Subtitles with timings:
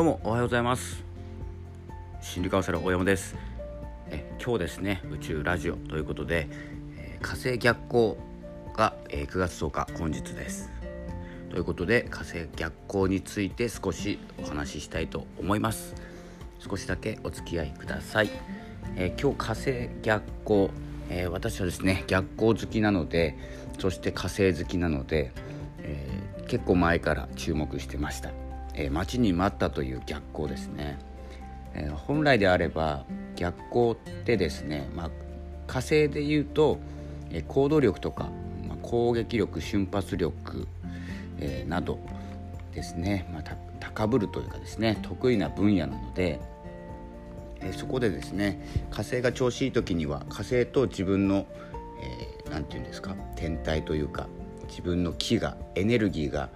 [0.00, 1.04] どうもおはようございます。
[2.22, 3.36] 心理カウンセラー大山です。
[4.08, 6.48] え今日ですね宇宙ラジオということで、
[6.96, 8.16] えー、火星逆行
[8.74, 10.70] が、えー、9月10日本日です。
[11.50, 15.94] ということで火星逆行について少しお話ししたいと思います。
[16.66, 18.30] 少しだけお付き合いください、
[18.96, 20.70] えー、今日火星逆行、
[21.10, 23.36] え私はですね逆行好きなので
[23.78, 25.30] そして火星好きなので、
[25.80, 26.08] え
[26.48, 28.49] 結構前から注目してました。
[28.80, 30.98] えー、待ちに待ったという逆光ですね、
[31.74, 33.04] えー、本来であれば
[33.36, 33.94] 逆光っ
[34.24, 35.10] てですね、まあ、
[35.66, 36.78] 火星でいうと、
[37.30, 38.30] えー、行動力とか、
[38.66, 40.66] まあ、攻撃力瞬発力、
[41.38, 41.98] え、など
[42.74, 43.42] ですね、まあ、
[43.80, 46.40] 高ぶるというかですね得意な分野なので、
[47.60, 51.46] え、そこでですね火星が調子いい時には火星と自分の
[52.50, 54.26] 何、えー、て言うんですか天体というか
[54.68, 56.48] 自分の気がエネルギーが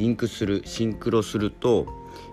[0.00, 1.86] リンクするシンクロすると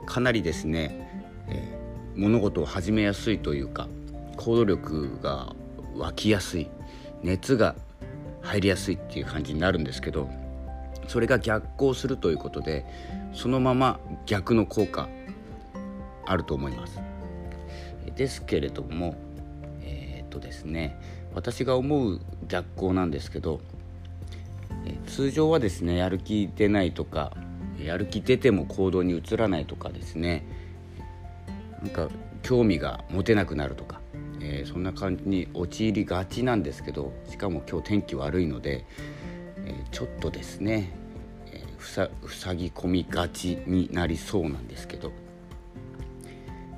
[0.05, 3.89] かなりですね、えー、物事を始めやすいというか
[4.37, 5.53] 行動力が
[5.97, 6.69] 湧きやすい
[7.23, 7.75] 熱が
[8.41, 10.29] 入りやすいっていう感じになるんですけど
[11.09, 12.85] それが逆行するということで
[13.33, 15.09] そのまま逆の効果
[16.25, 17.01] あると思います。
[18.15, 19.15] ですけれども
[19.81, 20.97] えー、っとですね
[21.35, 23.59] 私が思う逆行なんですけど
[25.05, 27.33] 通常はですねやる気出ないとか
[27.87, 30.45] やる気出ても行動に移らないとかですね。
[31.81, 32.09] なんか
[32.43, 34.01] 興味が持てなくなるとか、
[34.41, 38.85] えー、そんな感じに陥りがちなんですけどしかも今日天気悪いので、
[39.65, 40.91] えー、ちょっとですね、
[41.51, 45.11] えー、ふさ塞ぎ込みがちになりそうなんですけど、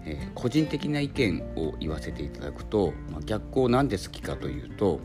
[0.05, 4.99] えー、個人的な意見を言わせていただくと、まあ、逆光なんで好きかというと、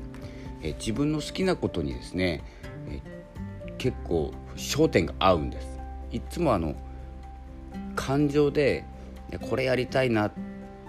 [0.63, 2.43] えー、自分の好きなことにですね、
[2.89, 5.74] えー、結構焦点が合うんです。
[6.15, 6.75] いつもあの
[7.97, 8.85] 感情で
[9.51, 10.33] これやりたいなっ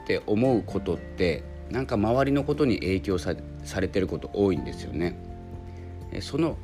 [0.06, 3.34] て思うことってなんか周りのことに影響さ
[3.82, 5.18] れてること多いんですよね。
[6.22, 6.58] その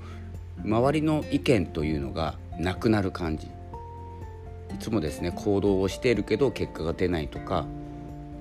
[0.63, 7.65] 周りの意見というのがなくなる感じいつもですね行動をしているけど結果が出ないとか、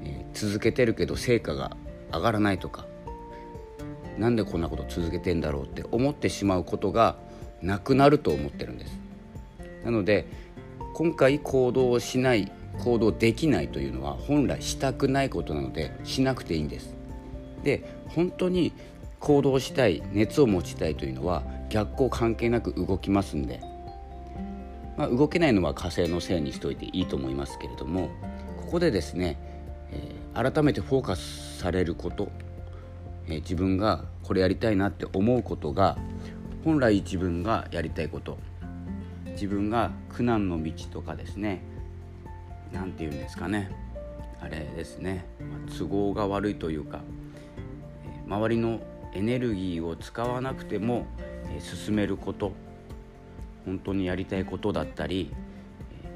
[0.05, 1.77] え、続けてるけど成果が
[2.13, 2.85] 上がらないとか
[4.19, 7.17] なんでこんなこと続けてんだろうって思ってしまうことが
[7.63, 9.10] なくなると思ってるんです。
[9.85, 10.27] なので
[10.95, 16.95] 今回行動をしない行動できないというのは本来したくないことなのでしなくていいんです。
[17.63, 18.73] で本当に
[19.19, 23.61] 行動したい熱を持ちたいというのは逆行関係なく動きますんで、
[24.97, 28.09] まあ、動けないのは火星のせいにしといていいと思いますけれども
[28.57, 29.39] ここでですね、
[29.91, 32.31] えー、改めてフォーカスされること、
[33.27, 35.99] えー、自分がこれやりたいなって思うことが
[36.65, 38.39] 本来自分がやりたいこと
[39.41, 41.63] 自分が苦難の道とかですね
[42.73, 43.71] 何て言うんですかね
[44.43, 47.01] あれですね、まあ、都合が悪いというか、
[48.27, 48.81] 周りの
[49.15, 51.07] エネルギーを使わなくても、
[51.59, 52.53] 進めること
[53.67, 55.31] 本当にやりたいことだったり、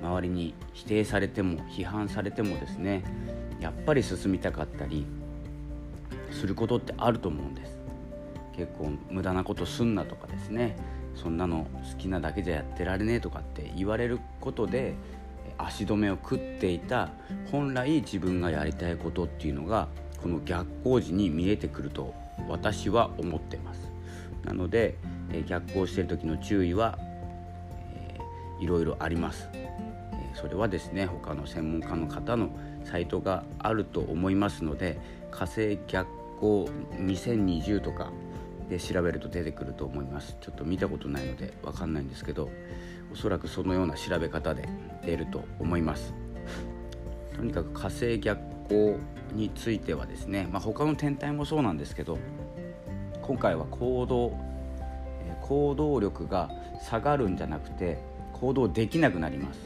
[0.03, 3.05] 周りに否定されても批判されてもですね
[3.61, 5.07] やっぱり進みたかったり
[6.31, 7.79] することってあると思うんです。
[8.57, 10.77] 結構無駄なことすんなとかですね
[11.15, 14.95] そんなの好きなだけじゃやってられねえとかって言われることで
[15.59, 17.11] 足止めを食っていた
[17.51, 19.89] 本来自分がやりたいことっていうのが
[20.23, 22.15] この逆行時に見えてくると
[22.49, 23.95] 私は思ってます。
[24.45, 24.97] なので
[25.47, 26.99] 逆行してる時の注意は、
[27.95, 32.51] えー、いろいろあります、えー、それはですね他の専門家の方の
[32.85, 34.99] サイトがあると思いますので
[35.31, 36.09] 火星逆
[36.41, 38.13] 行2020とか
[38.69, 40.37] で調べると出てくると思います。
[40.41, 42.51] ちょっと見たことないので分かんないんですけど
[43.13, 44.69] おそらくそのような調べ方で
[45.05, 46.15] 出ると思います。
[47.37, 48.99] とにかく火星逆行
[49.35, 52.19] についてはですね、まあ、他の天体もそうなんですけど
[53.23, 54.39] 今回は行動
[55.43, 56.51] 行動力が
[56.89, 57.99] 下がるんじゃなくて
[58.33, 59.59] 行動できなくなります。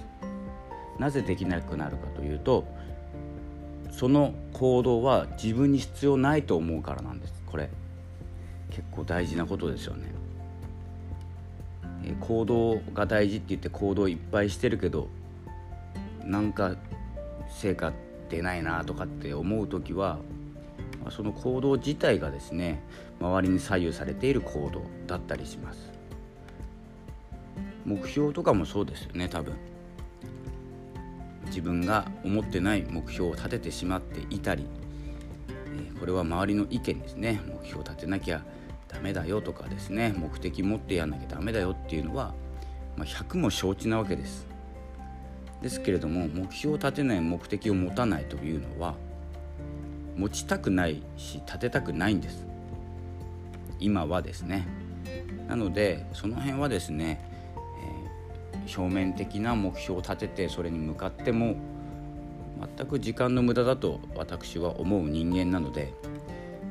[0.98, 2.64] なぜできなくなるかというと
[3.92, 7.34] その行動は自分に必要ないと思うからなんです。
[7.46, 7.70] これ
[8.70, 10.06] 結構大事なことですよね。
[12.04, 15.08] え行動が大事って言って行動いっぱいしてるけど
[16.24, 16.76] なんか
[17.48, 17.92] 成果
[18.28, 20.18] 出ないなとかって思う時は
[21.10, 22.82] その行動自体がですね
[23.20, 25.90] 周りに左右されている行動だったりします。
[27.84, 29.54] 目標とかもそうですよね多分。
[31.46, 34.66] 自分が思ってない目標を立ててしまっていたり
[35.98, 37.40] これは周りの意見ですね。
[37.46, 38.44] 目標を立てなきゃ
[38.88, 42.34] ダメだよとかですね目的持ってやんなきゃダメだよっていうのは、
[42.96, 44.46] まあ、100も承知なわけです。
[45.62, 48.94] ですけれども目標を立てない目的を持たないというのは
[50.16, 52.46] 持ちたくないし立てたくないんです。
[53.80, 54.66] 今はですね。
[55.48, 57.20] なのでその辺はですね、
[58.54, 61.56] えー、表面的な目標を立ててそれに向かっても
[62.76, 65.94] 全く時間の無駄だと私は思う人間なので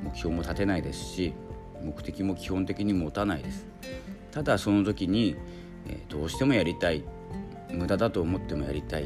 [0.04, 1.34] 目標も立てないですし
[1.84, 3.66] 目的も基本的に持たないです。
[4.32, 5.36] ただその時に、
[5.88, 7.04] え、どうしてもやりたい。
[7.72, 9.06] 無駄だと思ってもやりたい。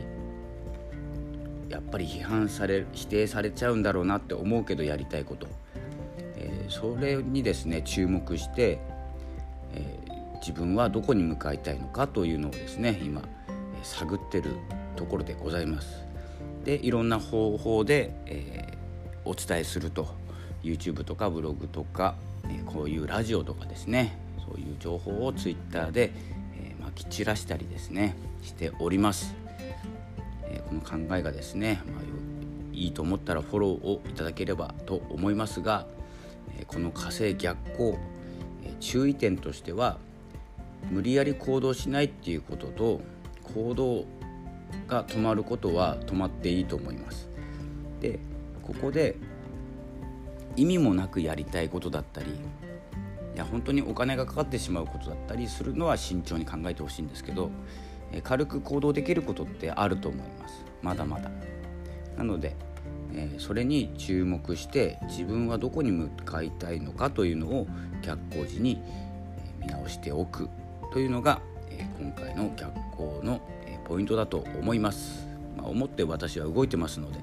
[1.70, 5.48] やっぱり批判され否定されちゃうんだろうなって思うけどやりたいこと、
[6.36, 8.80] え、それにですね注目して、
[9.74, 9.98] え、
[10.42, 13.54] 自分はどこに向かいたいのかというのをですね今、え、
[13.84, 14.56] 探ってる
[14.96, 16.04] ところでございます。
[16.66, 18.78] でいろんな方法で、え
[19.24, 20.20] お伝えすると。
[20.64, 22.16] YouTube とかブログとか、
[22.66, 26.12] こういうラジオとかですねそういう情報を Twitter で、
[26.56, 29.36] えまき散らしたりですねしております。
[30.46, 32.04] えこの考えがですね、まあ、
[32.74, 35.86] いいと思ったらフォローをいただければと思いますが、
[36.58, 37.98] えこの火星逆行、
[38.64, 39.98] え注意点としては
[40.90, 43.02] 無理やり行動しないっていうことと
[43.54, 44.06] 行動
[44.88, 47.30] が止まることは止まっていいと思います。
[48.00, 48.20] で
[48.64, 49.16] ここで
[50.56, 57.50] 意味もなくやりたいことだったりいや本当にお金がかかってしまうことだったりするのは慎重に考えてほしいんですけど
[58.14, 60.64] え軽く行動できることってあると思います。
[60.82, 61.32] まだまだ。
[62.18, 62.56] なので、
[63.14, 67.68] えそれに注目して自分はどこに向かいたいのかというのを
[68.02, 68.82] 逆行時に
[69.60, 70.50] 見直しておく
[70.92, 73.42] というのが、え今回の逆行の
[73.86, 75.28] ポイントだと思います、
[75.58, 77.20] まあ、思って私は動いてますので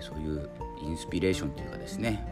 [0.00, 0.48] そういう
[0.82, 2.24] インスピレーションというかですね、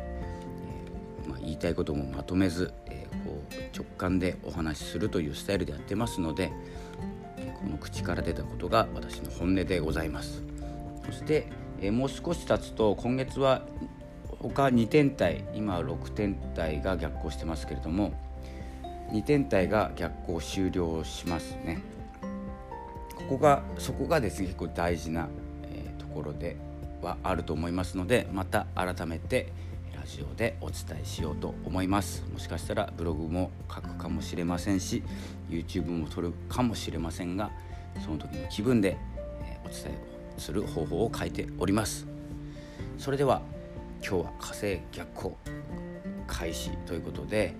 [1.26, 6.52] まあ、言いたいこともまとめず、えこう直感でお話しするというスタイルでやってますので、
[7.62, 10.42] この口から出たことが私の本音でございます。
[11.06, 11.48] そして、
[11.80, 13.62] えー、もう少し経つと今月は
[14.40, 18.12] 他2天体今は6天体が逆行してますけれども
[19.12, 21.82] 2天体が逆行終了しますね。
[23.16, 25.28] ここがそこがですね結構大事な、
[25.64, 26.56] えー、ところで
[27.00, 29.52] はあると思いますのでまた改めて
[30.02, 32.24] ラジオでお伝えしようと思います。
[32.32, 35.00] もしかしたらブログも書くかもしれませんし
[35.48, 37.52] YouTube も撮るかもしれませんが
[38.04, 38.96] その時の気分で、
[39.64, 39.98] お伝え
[40.38, 42.04] する方法を書いております。
[42.98, 43.42] それでは
[44.04, 45.36] 今日は火星逆行
[46.26, 47.54] 開始ということで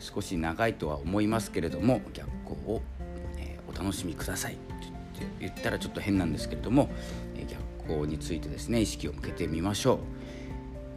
[0.00, 2.82] 少し長いとは思いますけれども逆行を、
[3.68, 4.54] お楽しみください。
[4.54, 6.88] って言ったらちょっと変なんですけれども、
[7.84, 9.98] 逆行についてですね意識を向けてみましょう。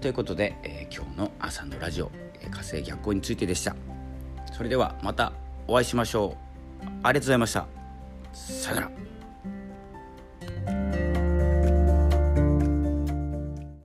[0.01, 2.11] ということで、えー、今日の朝のラジオ、
[2.41, 3.75] えー、火星逆行についてでした。
[4.53, 5.33] それではまた
[5.67, 6.37] お会いしましょ
[6.83, 6.85] う。
[7.03, 7.67] ありがとうございました。
[8.33, 9.08] さよなら。